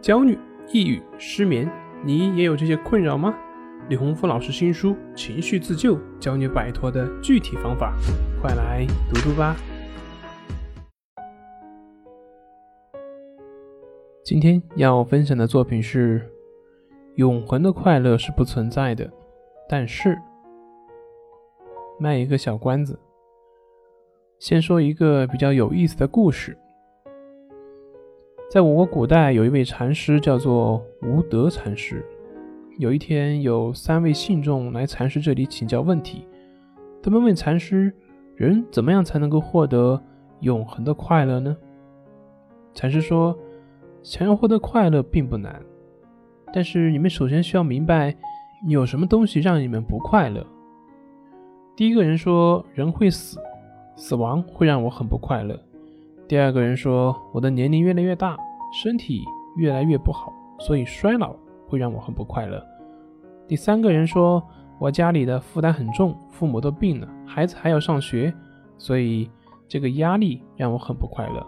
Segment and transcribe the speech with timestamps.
[0.00, 0.38] 焦虑、
[0.72, 1.70] 抑郁、失眠，
[2.02, 3.34] 你也有这些困扰吗？
[3.90, 7.94] 李洪福老师新书《情绪自救》教你摆脱的具体方法，
[8.40, 9.54] 快来读读吧。
[14.24, 16.32] 今天要分享的作品是：
[17.16, 19.12] 永恒的快乐是不存在的，
[19.68, 20.18] 但是
[21.98, 22.98] 卖一个小关子，
[24.38, 26.56] 先说一个比较有意思的故事。
[28.50, 32.04] 在我国古代，有一位禅师叫做无德禅师。
[32.78, 36.26] 有一天，有三位信众来禅师这里请教问题。
[37.00, 37.92] 他们问禅师
[38.34, 40.02] ：“人怎么样才能够获得
[40.40, 41.56] 永恒的快乐呢？”
[42.74, 43.38] 禅师说
[44.02, 45.62] ：“想要获得快乐并不难，
[46.52, 48.12] 但是你们首先需要明白，
[48.66, 50.44] 有什么东西让你们不快乐。”
[51.76, 53.38] 第一个人说：“人会死，
[53.94, 55.56] 死亡会让我很不快乐。”
[56.30, 58.36] 第二个人说：“我的年龄越来越大，
[58.72, 59.24] 身体
[59.56, 61.34] 越来越不好，所以衰老
[61.66, 62.64] 会让我很不快乐。”
[63.48, 64.40] 第三个人说
[64.78, 68.32] ：“我家里的负担很重，父母都病了，孩子还要上学，
[68.78, 69.28] 所以
[69.66, 71.44] 这个压力让我很不快乐。”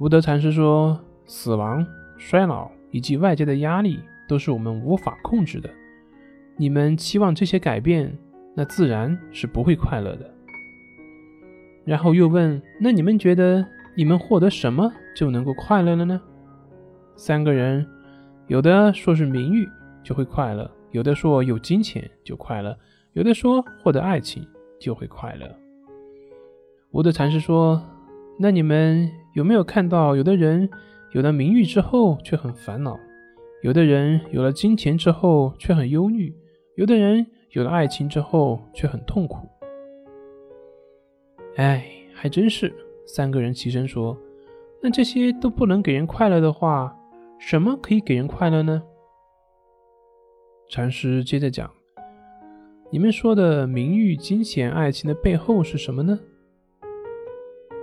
[0.00, 1.86] 无德禅师说：“死亡、
[2.16, 5.68] 衰老以及外界的压力都是我们无法控制的。
[6.56, 8.18] 你们期望这些改变，
[8.56, 10.36] 那自然是不会快乐的。”
[11.84, 16.20] 然后又问：“那你们觉得你们获得什么就能够快乐了呢？”
[17.16, 17.86] 三个人，
[18.46, 19.68] 有的说是名誉
[20.02, 22.76] 就会快乐，有的说有金钱就快乐，
[23.12, 24.46] 有的说获得爱情
[24.78, 25.46] 就会快乐。
[26.90, 27.82] 我的禅师说
[28.38, 30.68] ：“那你们有没有看到，有的人
[31.12, 32.98] 有了名誉之后却很烦恼，
[33.62, 36.34] 有的人有了金钱之后却很忧虑，
[36.76, 39.46] 有的人有了爱情之后却很痛苦？”
[41.56, 41.84] 哎，
[42.14, 42.72] 还真是。
[43.06, 44.16] 三个人齐声说
[44.80, 46.96] ：“那这些都不能给人快乐的话，
[47.40, 48.80] 什么可以给人快乐呢？”
[50.70, 51.68] 禅师接着讲
[52.90, 56.20] ：“你们说的名誉、金钱、爱情的背后是什么呢？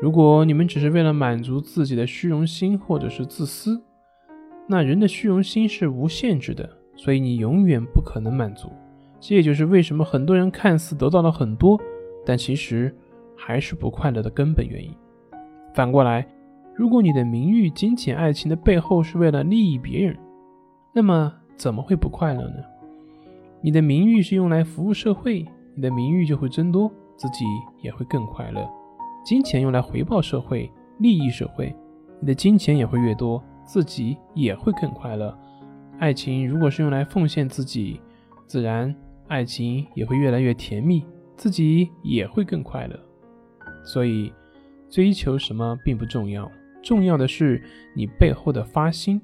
[0.01, 3.81] 如果你们只是为了满足自己的虚荣心或者是自私，
[4.65, 8.71] 那人的虚荣心是无限制的，所以你永远不可能满足。
[9.19, 11.77] 这也就是为什么很多人看似得到了很多，
[12.25, 12.95] 但其实……”
[13.37, 14.91] 还是不快乐的根本原因。
[15.73, 16.27] 反过来，
[16.75, 20.17] 如果你的名誉、金钱、爱情的背后是为了利益别人，
[20.93, 22.63] 那么怎么会不快乐呢？
[23.61, 25.45] 你的名誉是用来服务社会，
[25.75, 27.45] 你的名誉就会增多，自己
[27.81, 28.67] 也会更快乐。
[29.23, 31.75] 金钱用来回报社会、利益社会，
[32.19, 35.37] 你的金钱也会越多，自己也会更快乐。
[35.99, 37.99] 爱情如果是用来奉献自己，
[38.45, 38.95] 自然
[39.27, 41.03] 爱情也会越来越甜蜜，
[41.35, 42.97] 自己也会更快乐。
[43.87, 44.33] 所以，
[44.89, 46.51] 追求什么并不重要，
[46.83, 47.63] 重要的是
[47.95, 49.21] 你背后的发心。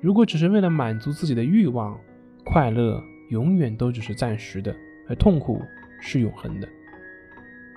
[0.00, 1.98] 如果只是为了满足自己的欲望，
[2.44, 4.72] 快乐永远都只是暂时的，
[5.08, 5.60] 而痛苦
[6.00, 6.68] 是永恒的。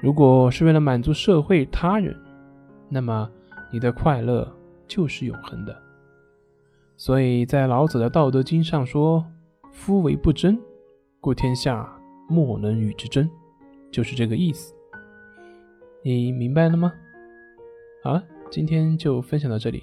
[0.04, 2.16] 如果是为了满足社会他人，
[2.90, 3.28] 那么
[3.72, 5.76] 你的快乐就是永恒的。
[6.96, 9.26] 所以在老子的《道德经》上说
[9.74, 10.62] ：“夫为不争，
[11.20, 11.92] 故天下
[12.30, 13.28] 莫能与之争。”
[13.92, 14.76] 就是这个意思。
[16.06, 16.94] 你明白了吗？
[18.04, 18.22] 好了，
[18.52, 19.82] 今天就分享到这里，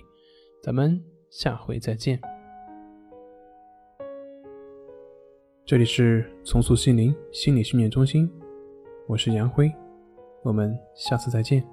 [0.62, 2.20] 咱们下回再见。
[5.64, 8.30] 这里是重塑心灵心理训练中心，
[9.06, 9.72] 我是杨辉，
[10.42, 11.64] 我们下次再见。